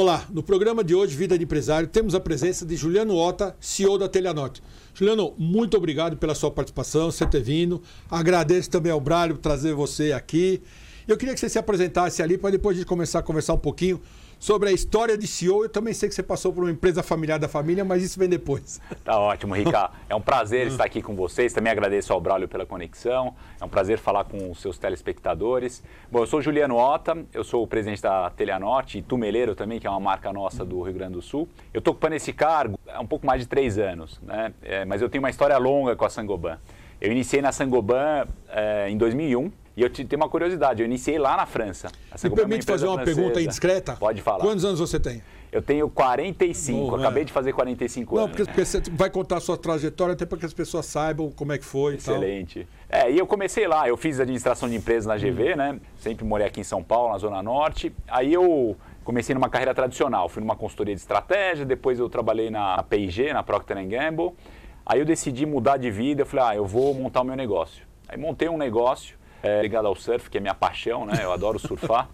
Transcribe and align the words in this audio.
Olá, 0.00 0.24
no 0.30 0.42
programa 0.42 0.82
de 0.82 0.94
hoje, 0.94 1.14
Vida 1.14 1.36
de 1.36 1.44
Empresário, 1.44 1.86
temos 1.86 2.14
a 2.14 2.20
presença 2.20 2.64
de 2.64 2.74
Juliano 2.74 3.14
Ota, 3.14 3.54
CEO 3.60 3.98
da 3.98 4.08
Telhanorte. 4.08 4.62
Juliano, 4.94 5.34
muito 5.36 5.76
obrigado 5.76 6.16
pela 6.16 6.34
sua 6.34 6.50
participação, 6.50 7.10
você 7.10 7.26
ter 7.26 7.42
vindo. 7.42 7.82
Agradeço 8.10 8.70
também 8.70 8.90
ao 8.90 8.98
Brálio 8.98 9.34
por 9.34 9.42
trazer 9.42 9.74
você 9.74 10.12
aqui. 10.12 10.62
Eu 11.08 11.16
queria 11.16 11.34
que 11.34 11.40
você 11.40 11.48
se 11.48 11.58
apresentasse 11.58 12.22
ali 12.22 12.36
para 12.36 12.50
depois 12.50 12.76
a 12.76 12.80
gente 12.80 12.88
começar 12.88 13.18
a 13.20 13.22
conversar 13.22 13.54
um 13.54 13.58
pouquinho 13.58 14.00
sobre 14.40 14.70
a 14.70 14.72
história 14.72 15.16
de 15.16 15.26
CEO. 15.26 15.64
Eu 15.64 15.68
também 15.68 15.92
sei 15.92 16.08
que 16.08 16.14
você 16.14 16.22
passou 16.22 16.52
por 16.52 16.64
uma 16.64 16.70
empresa 16.70 17.02
familiar 17.02 17.38
da 17.38 17.46
família, 17.46 17.84
mas 17.84 18.02
isso 18.02 18.18
vem 18.18 18.28
depois. 18.28 18.80
Tá 19.04 19.18
ótimo, 19.18 19.54
Rica. 19.54 19.90
É 20.08 20.14
um 20.14 20.20
prazer 20.20 20.68
estar 20.68 20.84
aqui 20.84 21.02
com 21.02 21.16
vocês. 21.16 21.52
Também 21.52 21.72
agradeço 21.72 22.12
ao 22.12 22.20
Braulio 22.20 22.46
pela 22.46 22.64
conexão. 22.64 23.34
É 23.60 23.64
um 23.64 23.68
prazer 23.68 23.98
falar 23.98 24.24
com 24.24 24.50
os 24.50 24.60
seus 24.60 24.78
telespectadores. 24.78 25.82
Bom, 26.10 26.20
eu 26.20 26.26
sou 26.26 26.40
Juliano 26.40 26.76
Ota, 26.76 27.16
eu 27.32 27.42
sou 27.42 27.62
o 27.62 27.66
presidente 27.66 28.02
da 28.02 28.30
Telhanorte 28.30 28.98
e 28.98 29.02
Tumeleiro 29.02 29.54
também, 29.54 29.80
que 29.80 29.86
é 29.86 29.90
uma 29.90 29.98
marca 29.98 30.32
nossa 30.32 30.64
do 30.64 30.80
Rio 30.82 30.94
Grande 30.94 31.14
do 31.14 31.22
Sul. 31.22 31.48
Eu 31.74 31.78
estou 31.78 31.92
ocupando 31.92 32.14
esse 32.14 32.32
cargo 32.32 32.78
há 32.88 33.00
um 33.00 33.06
pouco 33.06 33.26
mais 33.26 33.40
de 33.40 33.48
três 33.48 33.78
anos, 33.78 34.20
né? 34.22 34.52
É, 34.62 34.84
mas 34.84 35.02
eu 35.02 35.08
tenho 35.08 35.22
uma 35.24 35.30
história 35.30 35.56
longa 35.58 35.96
com 35.96 36.04
a 36.04 36.10
Sangoban. 36.10 36.58
Eu 37.00 37.10
iniciei 37.10 37.42
na 37.42 37.50
Sangoban 37.50 38.26
é, 38.48 38.88
em 38.90 38.96
2001 38.96 39.50
e 39.76 39.82
eu 39.82 39.88
te, 39.88 40.04
tenho 40.04 40.20
uma 40.20 40.28
curiosidade, 40.28 40.82
eu 40.82 40.86
iniciei 40.86 41.18
lá 41.18 41.36
na 41.36 41.46
França. 41.46 41.88
Me 42.22 42.30
é 42.30 42.34
permite 42.34 42.66
fazer 42.66 42.86
uma 42.86 42.96
francesa. 42.96 43.16
pergunta 43.16 43.40
indiscreta? 43.40 43.96
Pode 43.96 44.20
falar. 44.20 44.40
Quantos 44.40 44.64
anos 44.64 44.80
você 44.80 44.98
tem? 44.98 45.22
Eu 45.52 45.60
tenho 45.60 45.88
45, 45.88 46.90
Bom, 46.90 46.96
acabei 46.96 47.22
é. 47.22 47.26
de 47.26 47.32
fazer 47.32 47.52
45 47.52 48.14
Não, 48.14 48.22
anos. 48.22 48.36
Porque, 48.36 48.44
porque, 48.50 48.64
você 48.64 48.80
vai 48.92 49.10
contar 49.10 49.38
a 49.38 49.40
sua 49.40 49.56
trajetória 49.56 50.12
até 50.12 50.24
para 50.24 50.38
que 50.38 50.46
as 50.46 50.52
pessoas 50.52 50.86
saibam 50.86 51.30
como 51.32 51.52
é 51.52 51.58
que 51.58 51.64
foi. 51.64 51.96
Excelente. 51.96 52.68
É, 52.88 53.10
e 53.10 53.18
eu 53.18 53.26
comecei 53.26 53.66
lá, 53.66 53.88
eu 53.88 53.96
fiz 53.96 54.20
administração 54.20 54.68
de 54.68 54.76
empresas 54.76 55.06
na 55.06 55.16
GV, 55.16 55.54
hum. 55.54 55.56
né? 55.56 55.80
Sempre 55.98 56.24
morei 56.24 56.46
aqui 56.46 56.60
em 56.60 56.64
São 56.64 56.82
Paulo, 56.84 57.12
na 57.12 57.18
Zona 57.18 57.42
Norte. 57.42 57.92
Aí 58.06 58.32
eu 58.32 58.76
comecei 59.02 59.34
numa 59.34 59.48
carreira 59.48 59.74
tradicional, 59.74 60.28
fui 60.28 60.40
numa 60.40 60.54
consultoria 60.54 60.94
de 60.94 61.00
estratégia, 61.00 61.64
depois 61.64 61.98
eu 61.98 62.08
trabalhei 62.08 62.48
na 62.48 62.80
P&G, 62.84 63.32
na 63.32 63.42
Procter 63.42 63.76
Gamble. 63.88 64.32
Aí 64.86 65.00
eu 65.00 65.04
decidi 65.04 65.46
mudar 65.46 65.78
de 65.78 65.90
vida, 65.90 66.22
eu 66.22 66.26
falei, 66.26 66.44
ah, 66.46 66.56
eu 66.56 66.64
vou 66.64 66.94
montar 66.94 67.22
o 67.22 67.24
meu 67.24 67.36
negócio. 67.36 67.84
Aí 68.08 68.16
montei 68.16 68.48
um 68.48 68.56
negócio 68.56 69.19
é, 69.42 69.62
ligado 69.62 69.86
ao 69.86 69.94
surf, 69.94 70.30
que 70.30 70.38
é 70.38 70.40
minha 70.40 70.54
paixão, 70.54 71.04
né? 71.04 71.20
Eu 71.22 71.32
adoro 71.32 71.58
surfar. 71.58 72.08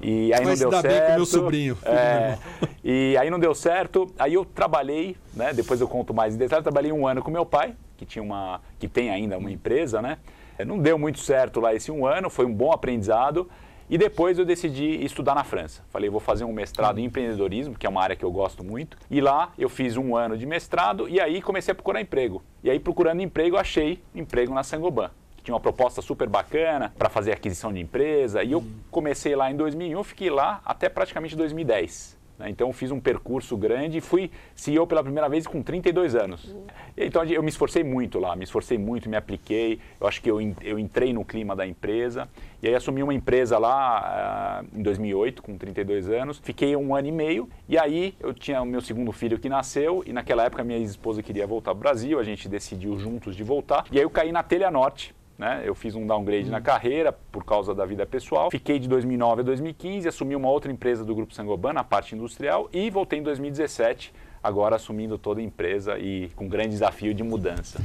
E 0.00 0.32
aí 0.34 0.44
Vai 0.44 0.54
não 0.54 0.54
deu 0.54 0.70
certo. 0.70 0.88
Bem 0.88 1.00
com 1.00 1.14
meu 1.14 1.26
sobrinho. 1.26 1.78
É, 1.84 2.38
e 2.84 3.16
aí 3.16 3.30
não 3.30 3.38
deu 3.38 3.54
certo. 3.54 4.06
Aí 4.18 4.34
eu 4.34 4.44
trabalhei, 4.44 5.16
né? 5.34 5.52
Depois 5.52 5.80
eu 5.80 5.88
conto 5.88 6.14
mais 6.14 6.34
em 6.34 6.38
detalhe. 6.38 6.62
Trabalhei 6.62 6.92
um 6.92 7.06
ano 7.06 7.22
com 7.22 7.30
meu 7.30 7.44
pai, 7.44 7.74
que 7.96 8.06
tinha 8.06 8.22
uma, 8.22 8.60
que 8.78 8.88
tem 8.88 9.10
ainda 9.10 9.36
uma 9.38 9.50
empresa, 9.50 10.00
né? 10.00 10.18
Não 10.66 10.78
deu 10.78 10.98
muito 10.98 11.20
certo 11.20 11.60
lá 11.60 11.74
esse 11.74 11.90
um 11.90 12.06
ano. 12.06 12.30
Foi 12.30 12.44
um 12.44 12.52
bom 12.52 12.72
aprendizado. 12.72 13.48
E 13.90 13.96
depois 13.96 14.38
eu 14.38 14.44
decidi 14.44 15.02
estudar 15.02 15.34
na 15.34 15.44
França. 15.44 15.82
Falei, 15.88 16.10
vou 16.10 16.20
fazer 16.20 16.44
um 16.44 16.52
mestrado 16.52 16.98
em 16.98 17.04
empreendedorismo, 17.06 17.74
que 17.74 17.86
é 17.86 17.88
uma 17.88 18.02
área 18.02 18.14
que 18.14 18.24
eu 18.24 18.30
gosto 18.30 18.62
muito. 18.62 18.98
E 19.10 19.18
lá 19.18 19.50
eu 19.56 19.70
fiz 19.70 19.96
um 19.96 20.14
ano 20.14 20.36
de 20.36 20.44
mestrado 20.44 21.08
e 21.08 21.18
aí 21.18 21.40
comecei 21.40 21.72
a 21.72 21.74
procurar 21.74 21.98
emprego. 21.98 22.42
E 22.62 22.68
aí 22.68 22.78
procurando 22.78 23.22
emprego, 23.22 23.56
achei 23.56 24.02
emprego 24.14 24.52
na 24.52 24.62
Sangoban 24.62 25.10
tinha 25.48 25.54
uma 25.54 25.60
proposta 25.60 26.02
super 26.02 26.28
bacana 26.28 26.92
para 26.98 27.08
fazer 27.08 27.32
aquisição 27.32 27.72
de 27.72 27.80
empresa. 27.80 28.42
E 28.42 28.52
eu 28.52 28.62
comecei 28.90 29.34
lá 29.34 29.50
em 29.50 29.56
2001, 29.56 30.04
fiquei 30.04 30.28
lá 30.28 30.60
até 30.62 30.90
praticamente 30.90 31.34
2010. 31.34 32.18
Né? 32.38 32.50
Então 32.50 32.70
fiz 32.70 32.90
um 32.90 33.00
percurso 33.00 33.56
grande 33.56 33.96
e 33.96 34.00
fui 34.02 34.30
CEO 34.54 34.86
pela 34.86 35.02
primeira 35.02 35.26
vez 35.26 35.46
com 35.46 35.62
32 35.62 36.14
anos. 36.14 36.54
Então 36.94 37.24
eu 37.24 37.42
me 37.42 37.48
esforcei 37.48 37.82
muito 37.82 38.18
lá, 38.18 38.36
me 38.36 38.44
esforcei 38.44 38.76
muito, 38.76 39.08
me 39.08 39.16
apliquei. 39.16 39.80
Eu 39.98 40.06
acho 40.06 40.20
que 40.20 40.30
eu, 40.30 40.38
eu 40.62 40.78
entrei 40.78 41.14
no 41.14 41.24
clima 41.24 41.56
da 41.56 41.66
empresa. 41.66 42.28
E 42.62 42.68
aí 42.68 42.74
assumi 42.74 43.02
uma 43.02 43.14
empresa 43.14 43.56
lá 43.56 44.62
uh, 44.62 44.78
em 44.78 44.82
2008, 44.82 45.42
com 45.42 45.56
32 45.56 46.10
anos. 46.10 46.38
Fiquei 46.42 46.76
um 46.76 46.94
ano 46.94 47.08
e 47.08 47.12
meio. 47.12 47.48
E 47.66 47.78
aí 47.78 48.14
eu 48.20 48.34
tinha 48.34 48.60
o 48.60 48.66
meu 48.66 48.82
segundo 48.82 49.12
filho 49.12 49.38
que 49.38 49.48
nasceu. 49.48 50.02
E 50.06 50.12
naquela 50.12 50.44
época 50.44 50.62
minha 50.62 50.78
ex-esposa 50.78 51.22
queria 51.22 51.46
voltar 51.46 51.70
para 51.70 51.78
o 51.78 51.80
Brasil. 51.80 52.18
A 52.18 52.24
gente 52.24 52.50
decidiu 52.50 52.98
juntos 52.98 53.34
de 53.34 53.42
voltar. 53.42 53.86
E 53.90 53.96
aí 53.96 54.04
eu 54.04 54.10
caí 54.10 54.30
na 54.30 54.42
Telha 54.42 54.70
Norte 54.70 55.16
né? 55.38 55.62
Eu 55.64 55.74
fiz 55.74 55.94
um 55.94 56.04
downgrade 56.04 56.50
na 56.50 56.60
carreira 56.60 57.12
por 57.12 57.44
causa 57.44 57.72
da 57.72 57.86
vida 57.86 58.04
pessoal. 58.04 58.50
Fiquei 58.50 58.78
de 58.80 58.88
2009 58.88 59.42
a 59.42 59.44
2015, 59.44 60.08
assumi 60.08 60.34
uma 60.34 60.50
outra 60.50 60.72
empresa 60.72 61.04
do 61.04 61.14
Grupo 61.14 61.32
Sangoban, 61.32 61.72
na 61.72 61.84
parte 61.84 62.16
industrial, 62.16 62.68
e 62.72 62.90
voltei 62.90 63.20
em 63.20 63.22
2017, 63.22 64.12
agora 64.42 64.74
assumindo 64.74 65.16
toda 65.16 65.40
a 65.40 65.44
empresa 65.44 65.96
e 65.96 66.28
com 66.34 66.48
grande 66.48 66.70
desafio 66.70 67.14
de 67.14 67.22
mudança. 67.22 67.80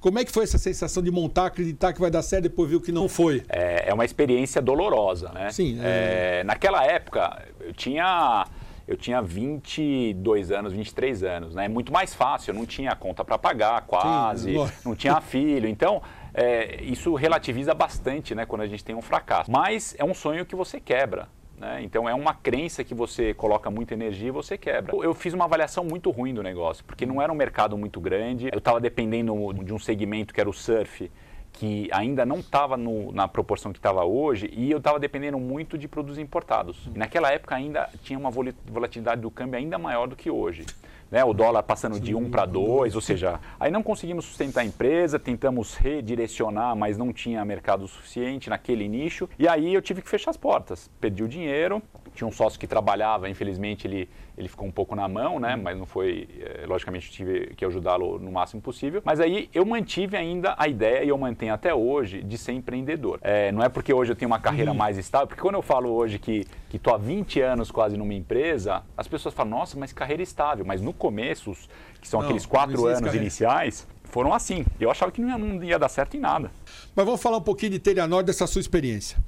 Como 0.00 0.18
é 0.18 0.24
que 0.24 0.30
foi 0.30 0.44
essa 0.44 0.58
sensação 0.58 1.02
de 1.02 1.10
montar, 1.10 1.46
acreditar 1.46 1.92
que 1.92 2.00
vai 2.00 2.10
dar 2.10 2.22
certo, 2.22 2.44
depois 2.44 2.70
viu 2.70 2.80
que 2.80 2.92
não 2.92 3.08
foi? 3.08 3.42
É, 3.48 3.88
é 3.88 3.94
uma 3.94 4.04
experiência 4.04 4.62
dolorosa, 4.62 5.30
né? 5.32 5.50
Sim. 5.50 5.78
É... 5.82 6.40
É, 6.40 6.44
naquela 6.44 6.84
época, 6.84 7.46
eu 7.60 7.72
tinha 7.72 8.46
eu 8.86 8.96
tinha 8.96 9.22
22 9.22 10.50
anos, 10.50 10.72
23 10.72 11.22
anos, 11.22 11.54
né? 11.54 11.68
Muito 11.68 11.92
mais 11.92 12.14
fácil, 12.14 12.50
eu 12.50 12.54
não 12.54 12.66
tinha 12.66 12.94
conta 12.96 13.24
para 13.24 13.38
pagar, 13.38 13.82
quase, 13.82 14.52
Sim, 14.52 14.72
não 14.84 14.94
tinha 14.94 15.20
filho. 15.20 15.68
Então, 15.68 16.02
é, 16.34 16.82
isso 16.82 17.14
relativiza 17.14 17.74
bastante 17.74 18.34
né, 18.34 18.46
quando 18.46 18.62
a 18.62 18.66
gente 18.66 18.84
tem 18.84 18.94
um 18.94 19.02
fracasso. 19.02 19.50
Mas 19.50 19.94
é 19.98 20.04
um 20.04 20.14
sonho 20.14 20.46
que 20.46 20.56
você 20.56 20.80
quebra. 20.80 21.28
Né? 21.58 21.80
Então 21.82 22.08
é 22.08 22.14
uma 22.14 22.34
crença 22.34 22.82
que 22.82 22.94
você 22.94 23.34
coloca 23.34 23.70
muita 23.70 23.94
energia 23.94 24.28
e 24.28 24.32
você 24.32 24.58
quebra. 24.58 24.94
Eu 24.96 25.14
fiz 25.14 25.32
uma 25.34 25.44
avaliação 25.44 25.84
muito 25.84 26.10
ruim 26.10 26.34
do 26.34 26.42
negócio, 26.42 26.84
porque 26.84 27.06
não 27.06 27.20
era 27.20 27.32
um 27.32 27.36
mercado 27.36 27.76
muito 27.76 28.00
grande, 28.00 28.48
eu 28.52 28.58
estava 28.58 28.80
dependendo 28.80 29.34
de 29.62 29.72
um 29.72 29.78
segmento 29.78 30.34
que 30.34 30.40
era 30.40 30.50
o 30.50 30.52
surf, 30.52 31.10
que 31.52 31.88
ainda 31.92 32.24
não 32.24 32.38
estava 32.38 32.76
na 32.76 33.28
proporção 33.28 33.72
que 33.72 33.78
estava 33.78 34.02
hoje 34.04 34.50
e 34.52 34.70
eu 34.70 34.78
estava 34.78 34.98
dependendo 34.98 35.38
muito 35.38 35.76
de 35.76 35.86
produtos 35.86 36.18
importados. 36.18 36.88
E 36.94 36.98
naquela 36.98 37.30
época 37.30 37.54
ainda 37.54 37.88
tinha 38.02 38.18
uma 38.18 38.30
volatilidade 38.30 39.20
do 39.20 39.30
câmbio 39.30 39.58
ainda 39.58 39.78
maior 39.78 40.08
do 40.08 40.16
que 40.16 40.30
hoje 40.30 40.64
né, 41.12 41.22
o 41.22 41.34
dólar 41.34 41.62
passando 41.62 42.00
de 42.00 42.14
1 42.14 42.30
para 42.30 42.46
2, 42.46 42.94
ou 42.94 43.00
seja, 43.02 43.38
aí 43.60 43.70
não 43.70 43.82
conseguimos 43.82 44.24
sustentar 44.24 44.62
a 44.62 44.64
empresa, 44.64 45.18
tentamos 45.18 45.74
redirecionar, 45.74 46.74
mas 46.74 46.96
não 46.96 47.12
tinha 47.12 47.44
mercado 47.44 47.86
suficiente 47.86 48.48
naquele 48.48 48.88
nicho, 48.88 49.28
e 49.38 49.46
aí 49.46 49.74
eu 49.74 49.82
tive 49.82 50.00
que 50.00 50.08
fechar 50.08 50.30
as 50.30 50.38
portas. 50.38 50.90
Perdi 50.98 51.22
o 51.22 51.28
dinheiro, 51.28 51.82
tinha 52.14 52.26
um 52.26 52.32
sócio 52.32 52.58
que 52.58 52.66
trabalhava, 52.66 53.28
infelizmente 53.28 53.86
ele, 53.86 54.08
ele 54.38 54.48
ficou 54.48 54.66
um 54.66 54.70
pouco 54.70 54.94
na 54.94 55.06
mão, 55.06 55.38
né? 55.38 55.54
Mas 55.54 55.78
não 55.78 55.84
foi, 55.86 56.28
é, 56.40 56.66
logicamente 56.66 57.10
tive 57.10 57.54
que 57.56 57.64
ajudá-lo 57.64 58.18
no 58.18 58.32
máximo 58.32 58.62
possível. 58.62 59.02
Mas 59.04 59.20
aí 59.20 59.50
eu 59.52 59.64
mantive 59.64 60.16
ainda 60.16 60.54
a 60.56 60.68
ideia 60.68 61.04
e 61.04 61.08
eu 61.08 61.18
mantenho 61.18 61.52
até 61.52 61.74
hoje 61.74 62.22
de 62.22 62.38
ser 62.38 62.52
empreendedor. 62.52 63.18
É, 63.22 63.52
não 63.52 63.62
é 63.62 63.68
porque 63.68 63.92
hoje 63.92 64.12
eu 64.12 64.16
tenho 64.16 64.30
uma 64.30 64.40
carreira 64.40 64.72
mais 64.72 64.96
estável, 64.98 65.26
porque 65.26 65.42
quando 65.42 65.56
eu 65.56 65.62
falo 65.62 65.90
hoje 65.90 66.18
que 66.18 66.46
que 66.72 66.78
estou 66.78 66.94
há 66.94 66.96
20 66.96 67.38
anos 67.42 67.70
quase 67.70 67.98
numa 67.98 68.14
empresa, 68.14 68.82
as 68.96 69.06
pessoas 69.06 69.34
falam, 69.34 69.58
nossa, 69.58 69.78
mas 69.78 69.92
carreira 69.92 70.22
estável. 70.22 70.64
Mas 70.64 70.80
no 70.80 70.94
começo, 71.02 71.52
que 72.00 72.06
são 72.06 72.20
não, 72.20 72.28
aqueles 72.28 72.46
quatro 72.46 72.86
anos 72.86 73.00
carreira. 73.00 73.16
iniciais, 73.16 73.86
foram 74.04 74.32
assim. 74.32 74.64
Eu 74.78 74.88
achava 74.88 75.10
que 75.10 75.20
não 75.20 75.28
ia, 75.28 75.38
não 75.38 75.64
ia, 75.64 75.78
dar 75.78 75.88
certo 75.88 76.16
em 76.16 76.20
nada. 76.20 76.52
Mas 76.94 77.04
vamos 77.04 77.20
falar 77.20 77.38
um 77.38 77.42
pouquinho 77.42 77.72
de 77.72 77.80
Telhanor, 77.80 78.22
dessa 78.22 78.46
sua 78.46 78.60
experiência. 78.60 79.18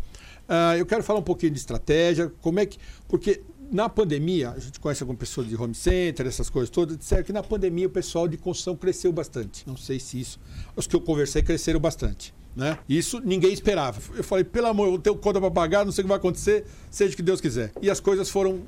Uh, 0.48 0.76
eu 0.78 0.86
quero 0.86 1.02
falar 1.02 1.18
um 1.18 1.24
pouquinho 1.24 1.52
de 1.52 1.58
estratégia, 1.58 2.32
como 2.40 2.60
é 2.60 2.66
que. 2.66 2.78
Porque 3.08 3.42
na 3.72 3.88
pandemia, 3.88 4.50
a 4.50 4.58
gente 4.60 4.78
conhece 4.78 5.02
algumas 5.02 5.18
pessoas 5.18 5.48
de 5.48 5.56
home 5.56 5.74
center, 5.74 6.26
essas 6.26 6.48
coisas 6.48 6.70
todas, 6.70 6.96
disseram 6.96 7.24
que 7.24 7.32
na 7.32 7.42
pandemia 7.42 7.86
o 7.86 7.90
pessoal 7.90 8.28
de 8.28 8.36
construção 8.36 8.76
cresceu 8.76 9.10
bastante. 9.10 9.66
Não 9.66 9.76
sei 9.76 9.98
se 9.98 10.20
isso. 10.20 10.38
Os 10.76 10.86
que 10.86 10.94
eu 10.94 11.00
conversei 11.00 11.42
cresceram 11.42 11.80
bastante. 11.80 12.32
Né? 12.54 12.78
Isso 12.88 13.20
ninguém 13.24 13.52
esperava. 13.52 14.00
Eu 14.14 14.22
falei, 14.22 14.44
pelo 14.44 14.68
amor, 14.68 14.92
eu 14.92 14.98
tenho 14.98 15.16
conta 15.16 15.40
para 15.40 15.50
pagar, 15.50 15.84
não 15.84 15.90
sei 15.90 16.02
o 16.02 16.04
que 16.04 16.08
vai 16.08 16.18
acontecer, 16.18 16.64
seja 16.88 17.14
o 17.14 17.16
que 17.16 17.22
Deus 17.22 17.40
quiser. 17.40 17.72
E 17.82 17.90
as 17.90 17.98
coisas 17.98 18.30
foram 18.30 18.60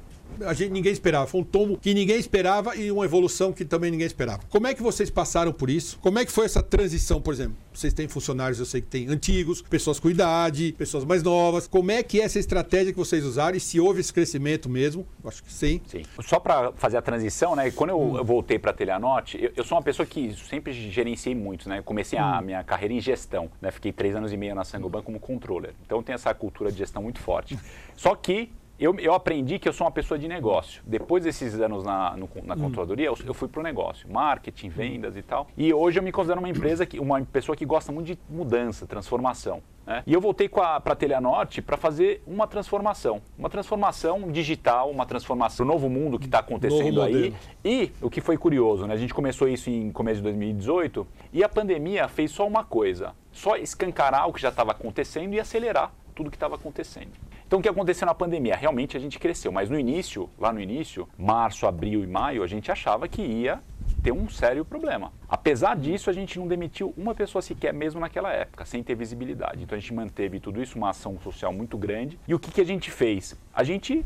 a 0.45 0.53
gente 0.53 0.73
ninguém 0.73 0.93
esperava. 0.93 1.27
Foi 1.27 1.41
um 1.41 1.45
tombo 1.45 1.79
que 1.79 1.95
ninguém 1.95 2.19
esperava 2.19 2.77
e 2.77 2.91
uma 2.91 3.05
evolução 3.05 3.53
que 3.53 3.65
também 3.65 3.91
ninguém 3.91 4.07
esperava. 4.07 4.43
Como 4.51 4.67
é 4.67 4.75
que 4.75 4.83
vocês 4.83 5.11
passaram 5.11 5.53
por 5.53 5.71
isso? 5.71 5.99
Como 6.01 6.19
é 6.19 6.25
que 6.25 6.33
foi 6.33 6.45
essa 6.45 6.63
transição, 6.63 7.21
por 7.21 7.33
exemplo? 7.33 7.57
Vocês 7.73 7.93
têm 7.93 8.09
funcionários, 8.09 8.59
eu 8.59 8.65
sei 8.65 8.81
que 8.81 8.87
tem 8.87 9.09
antigos, 9.09 9.61
pessoas 9.63 10.01
com 10.01 10.09
idade, 10.09 10.75
pessoas 10.79 11.05
mais 11.05 11.23
novas. 11.23 11.67
Como 11.67 11.91
é 11.91 12.03
que 12.03 12.21
é 12.21 12.25
essa 12.25 12.39
estratégia 12.39 12.93
que 12.93 12.99
vocês 12.99 13.25
usaram 13.25 13.57
e 13.57 13.61
se 13.61 13.79
houve 13.79 14.01
esse 14.01 14.13
crescimento 14.13 14.69
mesmo? 14.69 15.07
Eu 15.23 15.29
acho 15.29 15.43
que 15.43 15.53
sim. 15.53 15.81
Sim. 15.87 16.03
Só 16.23 16.41
para 16.41 16.73
fazer 16.73 16.97
a 16.97 17.03
transição, 17.03 17.55
né? 17.55 17.71
Quando 17.71 17.91
eu, 17.91 18.01
hum. 18.01 18.25
voltei 18.25 18.59
para 18.59 18.71
a 18.71 18.75
Telhanote, 18.75 19.39
eu, 19.43 19.53
eu, 19.57 19.65
sou 19.65 19.77
uma 19.77 19.85
pessoa 19.85 20.07
que 20.07 20.35
sempre 20.49 20.73
gerenciei 20.73 21.35
muito, 21.35 21.69
né? 21.69 21.83
comecei 21.83 22.19
hum. 22.19 22.25
a 22.25 22.41
minha 22.41 22.65
carreira 22.65 22.95
em 22.95 23.01
gestão, 23.01 23.51
né? 23.61 23.71
Fiquei 23.71 23.93
três 23.93 24.17
anos 24.17 24.33
e 24.33 24.37
meio 24.37 24.55
na 24.55 24.65
Sangoban 24.65 25.03
como 25.03 25.21
controller. 25.21 25.75
Então 25.85 26.03
tem 26.03 26.15
essa 26.15 26.33
cultura 26.33 26.73
de 26.73 26.79
gestão 26.79 27.03
muito 27.03 27.19
forte. 27.21 27.59
Só 27.95 28.15
que 28.15 28.51
eu, 28.79 28.95
eu 28.99 29.15
aprendi 29.15 29.59
que 29.59 29.69
eu 29.69 29.73
sou 29.73 29.87
uma 29.87 29.91
pessoa 29.91 30.19
de 30.19 30.29
negócio. 30.29 30.83
Depois 30.87 31.25
desses 31.25 31.59
anos 31.61 31.85
na, 31.85 32.17
no, 32.17 32.29
na 32.45 32.55
hum. 32.55 32.61
controladoria, 32.61 33.07
eu, 33.07 33.17
eu 33.25 33.35
fui 33.35 33.49
para 33.49 33.61
o 33.61 33.63
negócio, 33.63 34.11
marketing, 34.11 34.69
vendas 34.69 35.17
e 35.17 35.23
tal. 35.23 35.47
E 35.57 35.73
hoje 35.73 35.99
eu 35.99 36.03
me 36.03 36.13
considero 36.13 36.41
uma 36.41 36.49
empresa, 36.49 36.85
que, 36.85 36.99
uma 37.01 37.21
pessoa 37.23 37.57
que 37.57 37.65
gosta 37.65 37.91
muito 37.91 38.07
de 38.07 38.19
mudança, 38.29 38.87
transformação. 38.87 39.63
Né? 39.87 40.03
E 40.07 40.13
eu 40.13 40.21
voltei 40.21 40.49
para 40.49 40.77
a 40.77 40.97
Telenorte 40.97 41.63
para 41.63 41.77
fazer 41.77 42.23
uma 42.27 42.47
transformação. 42.47 43.23
Uma 43.39 43.49
transformação 43.49 44.31
digital, 44.31 44.91
uma 44.91 45.07
transformação 45.07 45.65
do 45.65 45.73
novo 45.73 45.89
mundo 45.89 46.19
que 46.19 46.27
está 46.27 46.41
acontecendo 46.41 47.01
aí. 47.01 47.33
E 47.65 47.93
o 48.03 48.11
que 48.11 48.21
foi 48.21 48.37
curioso, 48.37 48.87
né? 48.87 48.95
a 48.95 48.99
gente 48.99 49.15
começou 49.15 49.49
isso 49.49 49.71
em 49.71 49.91
começo 49.91 50.17
de 50.17 50.25
2018 50.25 51.07
e 51.33 51.43
a 51.43 51.49
pandemia 51.49 52.09
fez 52.09 52.31
só 52.31 52.47
uma 52.47 52.65
coisa: 52.65 53.15
só 53.33 53.57
escancarar 53.57 54.29
o 54.29 54.33
que 54.33 54.41
já 54.41 54.49
estava 54.49 54.73
acontecendo 54.73 55.33
e 55.35 55.41
acelerar 55.41 55.93
tudo 56.15 56.31
que 56.31 56.37
estava 56.37 56.57
acontecendo. 56.57 57.13
Então 57.47 57.61
o 57.61 57.63
que 57.63 57.69
aconteceu 57.69 58.07
na 58.07 58.15
pandemia? 58.15 58.57
Realmente 58.57 58.97
a 58.97 59.01
gente 59.01 59.21
cresceu, 59.21 59.53
mas 59.53 59.71
no 59.71 59.79
início, 59.79 60.29
lá 60.37 60.53
no 60.53 60.61
início, 60.61 61.09
março, 61.17 61.65
abril 61.65 62.03
e 62.03 62.07
maio, 62.07 62.43
a 62.43 62.47
gente 62.47 62.73
achava 62.73 63.07
que 63.07 63.23
ia 63.23 63.61
ter 64.03 64.11
um 64.11 64.29
sério 64.29 64.65
problema. 64.65 65.13
Apesar 65.29 65.77
disso, 65.77 66.11
a 66.11 66.13
gente 66.13 66.41
não 66.41 66.49
demitiu 66.49 66.93
uma 66.97 67.15
pessoa 67.15 67.41
sequer, 67.41 67.73
mesmo 67.73 68.01
naquela 68.01 68.33
época, 68.33 68.65
sem 68.65 68.83
ter 68.83 68.97
visibilidade. 68.97 69.63
Então 69.63 69.79
a 69.79 69.81
gente 69.81 69.95
manteve 69.95 70.41
tudo 70.41 70.61
isso, 70.61 70.77
uma 70.77 70.91
ação 70.91 71.21
social 71.21 71.53
muito 71.53 71.79
grande. 71.79 72.19
E 72.27 72.35
o 72.35 72.39
que, 72.39 72.51
que 72.51 72.61
a 72.61 72.65
gente 72.65 72.91
fez? 72.91 73.37
A 73.55 73.63
gente 73.63 74.05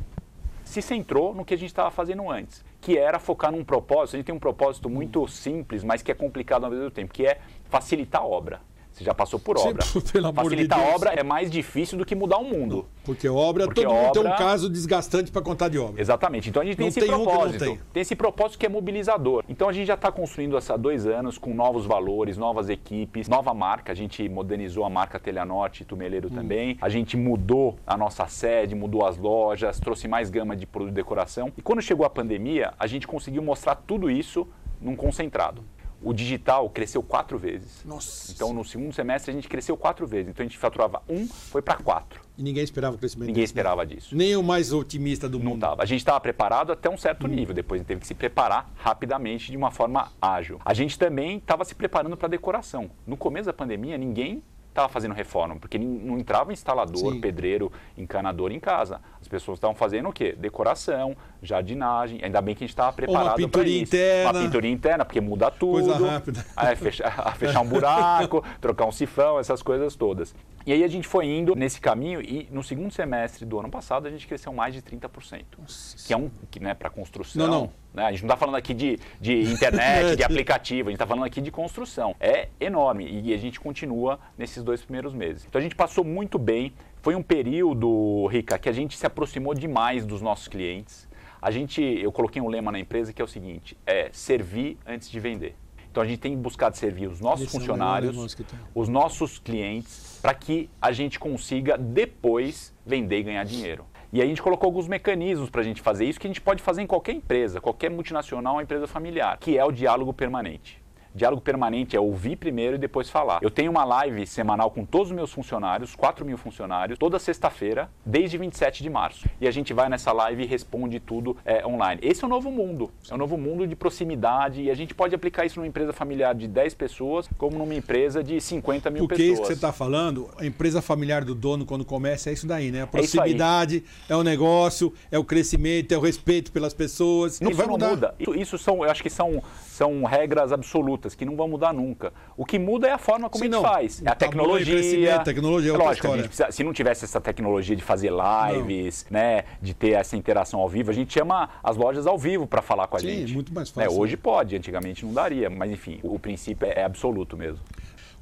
se 0.62 0.82
centrou 0.82 1.34
no 1.34 1.43
que 1.43 1.54
a 1.54 1.56
gente 1.56 1.70
estava 1.70 1.90
fazendo 1.90 2.31
antes, 2.31 2.62
que 2.78 2.98
era 2.98 3.19
focar 3.19 3.50
num 3.50 3.64
propósito. 3.64 4.16
A 4.16 4.19
gente 4.19 4.26
tem 4.26 4.34
um 4.34 4.38
propósito 4.38 4.90
muito 4.90 5.26
simples, 5.26 5.82
mas 5.82 6.02
que 6.02 6.12
é 6.12 6.14
complicado 6.14 6.64
ao 6.64 6.70
mesmo 6.70 6.90
tempo, 6.90 7.12
que 7.12 7.26
é 7.26 7.40
facilitar 7.70 8.20
a 8.20 8.26
obra. 8.26 8.60
Você 9.00 9.05
já 9.05 9.14
passou 9.14 9.41
por 9.41 9.56
obra. 9.58 9.82
Sim, 9.88 10.00
Facilitar 10.35 10.79
de 10.79 10.85
a 10.85 10.94
obra 10.94 11.11
é 11.14 11.23
mais 11.23 11.50
difícil 11.50 11.97
do 11.97 12.05
que 12.05 12.14
mudar 12.14 12.37
o 12.37 12.44
mundo. 12.44 12.87
Porque 13.02 13.26
obra, 13.26 13.64
Porque 13.64 13.81
todo 13.81 13.91
obra... 13.91 14.02
mundo 14.02 14.12
tem 14.12 14.26
um 14.26 14.37
caso 14.37 14.69
desgastante 14.69 15.32
para 15.32 15.41
contar 15.41 15.69
de 15.70 15.79
obra. 15.79 15.99
Exatamente. 15.99 16.50
Então 16.50 16.61
a 16.61 16.64
gente 16.67 16.76
tem 16.76 16.85
não 16.85 16.88
esse 16.88 17.00
tem 17.00 17.08
propósito. 17.08 17.64
Um 17.64 17.67
tem. 17.67 17.81
tem. 17.94 18.00
esse 18.02 18.14
propósito 18.14 18.58
que 18.58 18.67
é 18.67 18.69
mobilizador. 18.69 19.43
Então 19.49 19.70
a 19.70 19.73
gente 19.73 19.87
já 19.87 19.94
está 19.94 20.12
construindo 20.12 20.55
há 20.55 20.76
dois 20.76 21.06
anos 21.06 21.38
com 21.38 21.55
novos 21.55 21.87
valores, 21.87 22.37
novas 22.37 22.69
equipes, 22.69 23.26
nova 23.26 23.55
marca. 23.55 23.91
A 23.91 23.94
gente 23.94 24.29
modernizou 24.29 24.85
a 24.85 24.91
marca 24.91 25.19
Telhanorte 25.19 25.82
e 25.82 25.87
Tumeleiro 25.87 26.29
hum. 26.29 26.35
também. 26.35 26.76
A 26.82 26.91
gente 26.91 27.17
mudou 27.17 27.79
a 27.87 27.96
nossa 27.96 28.26
sede, 28.26 28.75
mudou 28.75 29.06
as 29.06 29.17
lojas, 29.17 29.81
trouxe 29.81 30.06
mais 30.06 30.29
gama 30.29 30.55
de 30.55 30.67
produto 30.67 30.91
de 30.91 30.96
decoração. 30.96 31.50
E 31.56 31.62
quando 31.62 31.81
chegou 31.81 32.05
a 32.05 32.11
pandemia, 32.11 32.75
a 32.79 32.87
gente 32.87 33.08
conseguiu 33.08 33.43
mostrar 33.43 33.76
tudo 33.76 34.11
isso 34.11 34.46
num 34.79 34.94
concentrado. 34.94 35.64
O 36.02 36.12
digital 36.12 36.69
cresceu 36.70 37.02
quatro 37.02 37.38
vezes. 37.38 37.85
Nossa. 37.85 38.32
Então, 38.32 38.52
no 38.52 38.64
segundo 38.64 38.93
semestre, 38.93 39.31
a 39.31 39.35
gente 39.35 39.49
cresceu 39.49 39.76
quatro 39.76 40.06
vezes. 40.06 40.29
Então, 40.31 40.44
a 40.44 40.49
gente 40.49 40.58
faturava 40.58 41.02
um, 41.08 41.26
foi 41.26 41.61
para 41.61 41.76
quatro. 41.76 42.23
E 42.38 42.43
ninguém 42.43 42.64
esperava 42.64 42.97
o 42.97 42.99
crescimento 42.99 43.26
Ninguém 43.26 43.44
esperava 43.44 43.85
disso. 43.85 44.17
Nem 44.17 44.35
o 44.35 44.43
mais 44.43 44.73
otimista 44.73 45.29
do 45.29 45.38
Não 45.38 45.44
mundo. 45.44 45.61
Não 45.61 45.69
estava. 45.69 45.82
A 45.82 45.87
gente 45.87 45.99
estava 45.99 46.19
preparado 46.20 46.73
até 46.73 46.88
um 46.88 46.97
certo 46.97 47.26
hum. 47.26 47.31
nível. 47.31 47.55
Depois, 47.55 47.79
a 47.79 47.82
gente 47.82 47.88
teve 47.88 48.00
que 48.00 48.06
se 48.06 48.14
preparar 48.14 48.70
rapidamente, 48.76 49.50
de 49.50 49.56
uma 49.56 49.70
forma 49.70 50.11
ágil. 50.20 50.58
A 50.64 50.73
gente 50.73 50.99
também 50.99 51.37
estava 51.37 51.64
se 51.64 51.75
preparando 51.75 52.17
para 52.17 52.29
decoração. 52.29 52.91
No 53.06 53.17
começo 53.17 53.46
da 53.46 53.53
pandemia, 53.53 53.99
ninguém 53.99 54.43
estava 54.70 54.88
fazendo 54.88 55.12
reforma, 55.12 55.56
porque 55.56 55.78
não 55.78 56.19
entrava 56.19 56.52
instalador, 56.52 57.12
Sim. 57.12 57.20
pedreiro, 57.20 57.70
encanador 57.99 58.52
em 58.52 58.61
casa. 58.61 59.00
As 59.20 59.28
pessoas 59.28 59.58
estavam 59.58 59.75
fazendo 59.75 60.08
o 60.08 60.12
quê? 60.12 60.34
Decoração, 60.38 61.17
jardinagem. 61.43 62.20
Ainda 62.22 62.40
bem 62.40 62.55
que 62.55 62.64
a 62.64 62.67
gente 62.67 62.72
estava 62.72 62.93
preparado 62.93 63.49
para 63.49 63.62
isso. 63.64 63.94
Interna. 63.94 64.31
Uma 64.31 64.44
pintura 64.44 64.69
interna, 64.69 65.05
porque 65.05 65.20
muda 65.20 65.50
tudo. 65.50 65.84
Coisa 65.88 66.06
rápida. 66.06 66.46
Aí, 66.56 66.76
fechar, 66.76 67.34
fechar 67.37 67.61
um 67.61 67.67
buraco, 67.67 68.44
trocar 68.61 68.87
um 68.87 68.93
sifão, 68.93 69.38
essas 69.38 69.62
coisas 69.62 69.94
todas. 69.96 70.34
E 70.66 70.72
aí 70.72 70.84
a 70.84 70.88
gente 70.88 71.08
foi 71.08 71.26
indo 71.26 71.54
nesse 71.54 71.80
caminho 71.80 72.20
e 72.20 72.46
no 72.50 72.62
segundo 72.62 72.92
semestre 72.92 73.46
do 73.46 73.58
ano 73.58 73.70
passado 73.70 74.06
a 74.06 74.10
gente 74.10 74.26
cresceu 74.26 74.52
mais 74.52 74.74
de 74.74 74.82
30%. 74.82 75.44
Nossa. 75.58 76.06
Que 76.06 76.12
é 76.12 76.16
um, 76.16 76.30
que, 76.50 76.60
né, 76.60 76.74
para 76.74 76.90
construção. 76.90 77.46
Não, 77.46 77.60
não. 77.60 77.72
Né, 77.94 78.04
a 78.04 78.10
gente 78.12 78.22
não 78.22 78.28
está 78.28 78.36
falando 78.36 78.56
aqui 78.56 78.74
de, 78.74 78.98
de 79.20 79.40
internet, 79.42 80.16
de 80.16 80.22
aplicativo, 80.24 80.88
a 80.88 80.92
gente 80.92 80.96
está 80.96 81.06
falando 81.06 81.24
aqui 81.24 81.40
de 81.40 81.50
construção. 81.50 82.14
É 82.20 82.48
enorme 82.60 83.08
e 83.08 83.32
a 83.32 83.38
gente 83.38 83.58
continua 83.58 84.20
nesses 84.36 84.62
dois 84.62 84.82
primeiros 84.82 85.14
meses. 85.14 85.46
Então 85.48 85.58
a 85.58 85.62
gente 85.62 85.74
passou 85.74 86.04
muito 86.04 86.38
bem. 86.38 86.72
Foi 87.00 87.14
um 87.14 87.22
período, 87.22 88.26
Rica, 88.26 88.58
que 88.58 88.68
a 88.68 88.72
gente 88.72 88.98
se 88.98 89.06
aproximou 89.06 89.54
demais 89.54 90.04
dos 90.04 90.20
nossos 90.20 90.46
clientes. 90.46 91.08
A 91.40 91.50
gente, 91.50 91.80
eu 91.82 92.12
coloquei 92.12 92.42
um 92.42 92.48
lema 92.48 92.70
na 92.70 92.78
empresa 92.78 93.14
que 93.14 93.22
é 93.22 93.24
o 93.24 93.28
seguinte: 93.28 93.76
é 93.86 94.10
servir 94.12 94.76
antes 94.86 95.10
de 95.10 95.18
vender. 95.18 95.56
Então 95.90 96.02
a 96.02 96.06
gente 96.06 96.20
tem 96.20 96.37
buscado 96.37 96.76
servir 96.76 97.08
os 97.08 97.20
nossos 97.20 97.46
Esse 97.46 97.58
funcionários, 97.58 98.38
é 98.38 98.44
os 98.75 98.88
nossos 98.88 99.38
clientes, 99.38 100.19
para 100.22 100.32
que 100.34 100.70
a 100.81 100.92
gente 100.92 101.19
consiga 101.19 101.76
depois 101.76 102.72
vender 102.87 103.19
e 103.19 103.22
ganhar 103.25 103.44
dinheiro. 103.44 103.84
E 104.12 104.20
a 104.20 104.26
gente 104.26 104.42
colocou 104.42 104.66
alguns 104.66 104.88
mecanismos 104.88 105.50
para 105.50 105.60
a 105.60 105.64
gente 105.64 105.81
fazer 105.81 106.04
isso 106.04 106.19
que 106.19 106.26
a 106.26 106.31
gente 106.31 106.40
pode 106.40 106.62
fazer 106.62 106.82
em 106.82 106.87
qualquer 106.87 107.12
empresa, 107.12 107.60
qualquer 107.60 107.90
multinacional, 107.90 108.54
uma 108.54 108.62
empresa 108.62 108.87
familiar, 108.87 109.37
que 109.38 109.56
é 109.56 109.64
o 109.64 109.70
diálogo 109.70 110.12
permanente. 110.12 110.80
Diálogo 111.14 111.42
permanente 111.42 111.96
é 111.96 112.00
ouvir 112.00 112.36
primeiro 112.36 112.76
e 112.76 112.78
depois 112.78 113.10
falar. 113.10 113.40
Eu 113.42 113.50
tenho 113.50 113.70
uma 113.70 113.84
live 113.84 114.26
semanal 114.26 114.70
com 114.70 114.84
todos 114.84 115.08
os 115.08 115.14
meus 115.14 115.32
funcionários, 115.32 115.94
4 115.96 116.24
mil 116.24 116.36
funcionários, 116.36 116.98
toda 116.98 117.18
sexta-feira, 117.18 117.90
desde 118.06 118.38
27 118.38 118.82
de 118.82 118.88
março. 118.88 119.28
E 119.40 119.48
a 119.48 119.50
gente 119.50 119.72
vai 119.72 119.88
nessa 119.88 120.12
live 120.12 120.44
e 120.44 120.46
responde 120.46 121.00
tudo 121.00 121.36
é, 121.44 121.66
online. 121.66 122.00
Esse 122.02 122.22
é 122.22 122.26
o 122.26 122.30
novo 122.30 122.50
mundo. 122.50 122.90
É 123.10 123.14
o 123.14 123.18
novo 123.18 123.36
mundo 123.36 123.66
de 123.66 123.74
proximidade 123.74 124.62
e 124.62 124.70
a 124.70 124.74
gente 124.74 124.94
pode 124.94 125.14
aplicar 125.14 125.44
isso 125.44 125.58
numa 125.58 125.66
empresa 125.66 125.92
familiar 125.92 126.34
de 126.34 126.46
10 126.46 126.74
pessoas, 126.74 127.28
como 127.36 127.58
numa 127.58 127.74
empresa 127.74 128.22
de 128.22 128.40
50 128.40 128.90
mil 128.90 129.06
Porque 129.06 129.16
pessoas. 129.16 129.30
Porque 129.30 129.32
isso 129.32 129.42
que 129.42 129.46
você 129.48 129.52
está 129.54 129.72
falando, 129.72 130.30
a 130.38 130.46
empresa 130.46 130.80
familiar 130.80 131.24
do 131.24 131.34
dono, 131.34 131.66
quando 131.66 131.84
começa, 131.84 132.30
é 132.30 132.32
isso 132.32 132.46
daí, 132.46 132.70
né? 132.70 132.82
A 132.82 132.86
proximidade, 132.86 133.84
é, 134.08 134.12
é 134.12 134.16
o 134.16 134.22
negócio, 134.22 134.92
é 135.10 135.18
o 135.18 135.24
crescimento, 135.24 135.92
é 135.92 135.98
o 135.98 136.00
respeito 136.00 136.52
pelas 136.52 136.72
pessoas. 136.72 137.40
Não, 137.40 137.50
isso 137.50 137.66
não 137.66 137.76
muda. 137.76 138.14
Isso, 138.18 138.34
isso 138.34 138.58
são, 138.58 138.84
eu 138.84 138.90
acho 138.90 139.02
que 139.02 139.10
são, 139.10 139.42
são 139.66 140.04
regras 140.04 140.52
absolutas 140.52 141.00
que 141.14 141.25
não 141.25 141.37
vão 141.37 141.49
mudar 141.49 141.73
nunca. 141.73 142.12
O 142.37 142.44
que 142.44 142.58
muda 142.58 142.88
é 142.88 142.93
a 142.93 142.99
forma 142.99 143.29
como 143.29 143.44
Sim, 143.44 143.50
a 143.50 143.52
gente 143.52 143.62
não. 143.62 143.70
faz. 143.70 144.02
É 144.05 144.11
a 144.11 144.14
tecnologia. 144.14 145.17
A 145.17 145.19
tecnologia 145.20 145.73
é 145.73 145.76
Lógico, 145.76 146.06
história. 146.06 146.25
Precisa, 146.25 146.52
se 146.52 146.64
não 146.64 146.73
tivesse 146.73 147.05
essa 147.05 147.20
tecnologia 147.20 147.75
de 147.75 147.82
fazer 147.82 148.11
lives, 148.11 149.06
né, 149.11 149.44
de 149.61 149.75
ter 149.75 149.93
essa 149.93 150.17
interação 150.17 150.61
ao 150.61 150.69
vivo, 150.69 150.91
a 150.91 150.94
gente 150.94 151.12
chama 151.12 151.49
as 151.62 151.76
lojas 151.76 152.06
ao 152.06 152.19
vivo 152.19 152.47
para 152.47 152.62
falar 152.62 152.87
com 152.87 152.97
a 152.97 153.00
Sim, 153.00 153.08
gente. 153.08 153.29
Sim, 153.29 153.35
muito 153.35 153.55
mais 153.55 153.75
né, 153.75 153.85
fácil. 153.85 154.00
hoje 154.00 154.17
pode, 154.17 154.56
antigamente 154.56 155.05
não 155.05 155.12
daria, 155.12 155.49
mas 155.49 155.70
enfim, 155.70 156.00
o, 156.02 156.14
o 156.14 156.19
princípio 156.19 156.67
é, 156.67 156.81
é 156.81 156.85
absoluto 156.85 157.37
mesmo. 157.37 157.61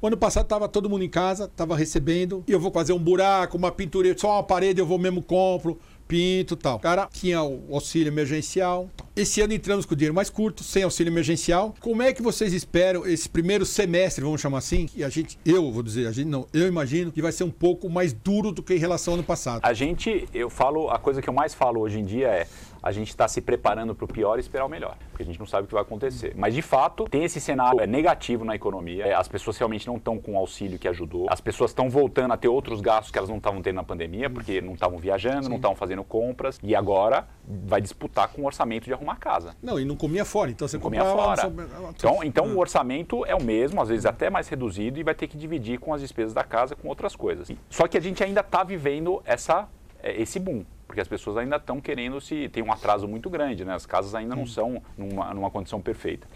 O 0.01 0.07
ano 0.07 0.15
passado 0.15 0.45
estava 0.45 0.69
todo 0.69 0.89
mundo 0.89 1.03
em 1.03 1.09
casa, 1.09 1.43
estava 1.43 1.75
recebendo, 1.75 2.41
e 2.47 2.53
eu 2.53 2.59
vou 2.59 2.71
fazer 2.71 2.93
um 2.93 2.99
buraco, 2.99 3.57
uma 3.57 3.69
pintura, 3.69 4.17
só 4.17 4.35
uma 4.35 4.43
parede 4.43 4.79
eu 4.79 4.85
vou 4.85 4.97
mesmo 4.97 5.21
compro 5.21 5.77
pinto 6.09 6.55
tal. 6.55 6.79
Cara 6.79 7.07
tinha 7.13 7.41
o 7.43 7.67
auxílio 7.71 8.09
emergencial. 8.09 8.89
Esse 9.15 9.41
ano 9.41 9.53
entramos 9.53 9.85
com 9.85 9.93
o 9.93 9.95
dinheiro 9.95 10.15
mais 10.15 10.29
curto, 10.29 10.63
sem 10.63 10.81
auxílio 10.81 11.11
emergencial. 11.11 11.75
Como 11.79 12.01
é 12.01 12.11
que 12.11 12.21
vocês 12.21 12.51
esperam 12.51 13.05
esse 13.05 13.29
primeiro 13.29 13.63
semestre, 13.63 14.23
vamos 14.23 14.41
chamar 14.41 14.57
assim? 14.57 14.89
E 14.95 15.03
a 15.03 15.09
gente, 15.09 15.37
eu 15.45 15.71
vou 15.71 15.83
dizer, 15.83 16.07
a 16.07 16.11
gente 16.11 16.27
não, 16.27 16.47
eu 16.51 16.67
imagino 16.67 17.11
que 17.11 17.21
vai 17.21 17.31
ser 17.31 17.43
um 17.43 17.51
pouco 17.51 17.87
mais 17.89 18.11
duro 18.11 18.51
do 18.51 18.63
que 18.63 18.73
em 18.73 18.79
relação 18.79 19.13
ao 19.13 19.19
ano 19.19 19.23
passado. 19.23 19.61
A 19.63 19.73
gente, 19.73 20.27
eu 20.33 20.49
falo, 20.49 20.89
a 20.89 20.97
coisa 20.97 21.21
que 21.21 21.29
eu 21.29 21.33
mais 21.33 21.53
falo 21.53 21.79
hoje 21.79 21.99
em 21.99 22.05
dia 22.05 22.27
é 22.27 22.47
a 22.81 22.91
gente 22.91 23.09
está 23.09 23.27
se 23.27 23.41
preparando 23.41 23.93
para 23.93 24.05
o 24.05 24.07
pior 24.07 24.37
e 24.37 24.39
esperar 24.39 24.65
o 24.65 24.69
melhor, 24.69 24.97
porque 25.09 25.23
a 25.23 25.25
gente 25.25 25.39
não 25.39 25.45
sabe 25.45 25.65
o 25.65 25.67
que 25.67 25.73
vai 25.73 25.83
acontecer. 25.83 26.33
Mas, 26.35 26.53
de 26.53 26.61
fato, 26.61 27.05
tem 27.05 27.23
esse 27.23 27.39
cenário 27.39 27.79
é, 27.79 27.87
negativo 27.87 28.45
na 28.45 28.55
economia, 28.55 29.05
é, 29.05 29.13
as 29.13 29.27
pessoas 29.27 29.57
realmente 29.57 29.87
não 29.87 29.97
estão 29.97 30.17
com 30.17 30.33
o 30.33 30.37
auxílio 30.37 30.79
que 30.79 30.87
ajudou, 30.87 31.27
as 31.29 31.41
pessoas 31.41 31.71
estão 31.71 31.89
voltando 31.89 32.33
a 32.33 32.37
ter 32.37 32.47
outros 32.47 32.81
gastos 32.81 33.11
que 33.11 33.17
elas 33.17 33.29
não 33.29 33.37
estavam 33.37 33.61
tendo 33.61 33.75
na 33.75 33.83
pandemia, 33.83 34.29
porque 34.29 34.61
não 34.61 34.73
estavam 34.73 34.97
viajando, 34.97 35.43
Sim. 35.43 35.49
não 35.49 35.57
estavam 35.57 35.75
fazendo 35.75 36.03
compras, 36.03 36.59
e 36.63 36.75
agora 36.75 37.27
vai 37.65 37.81
disputar 37.81 38.27
com 38.29 38.43
o 38.43 38.45
orçamento 38.45 38.85
de 38.85 38.93
arrumar 38.93 39.15
casa. 39.15 39.55
Não, 39.61 39.79
e 39.79 39.85
não 39.85 39.95
comia 39.95 40.25
fora, 40.25 40.51
então 40.51 40.67
você 40.67 40.77
não 40.77 40.83
comia 40.83 41.03
fora. 41.03 41.51
Então, 41.89 42.23
então 42.23 42.47
o 42.47 42.59
orçamento 42.59 43.25
é 43.25 43.35
o 43.35 43.43
mesmo, 43.43 43.81
às 43.81 43.89
vezes 43.89 44.05
até 44.05 44.29
mais 44.29 44.47
reduzido, 44.47 44.99
e 44.99 45.03
vai 45.03 45.15
ter 45.15 45.27
que 45.27 45.37
dividir 45.37 45.79
com 45.79 45.93
as 45.93 46.01
despesas 46.01 46.33
da 46.33 46.43
casa, 46.43 46.75
com 46.75 46.87
outras 46.87 47.15
coisas. 47.15 47.49
Só 47.69 47.87
que 47.87 47.97
a 47.97 48.01
gente 48.01 48.23
ainda 48.23 48.41
está 48.41 48.63
vivendo 48.63 49.21
essa, 49.25 49.67
é, 50.01 50.21
esse 50.21 50.39
boom 50.39 50.63
porque 50.89 50.99
as 50.99 51.07
pessoas 51.07 51.37
ainda 51.37 51.57
estão 51.57 51.79
querendo 51.79 52.19
se. 52.19 52.49
tem 52.49 52.63
um 52.63 52.73
atraso 52.73 53.07
muito 53.07 53.29
grande, 53.29 53.63
né? 53.63 53.75
As 53.75 53.85
casas 53.85 54.15
ainda 54.15 54.35
não 54.35 54.47
são 54.47 54.81
numa, 54.97 55.31
numa 55.35 55.51
condição 55.51 55.79
perfeita. 55.79 56.27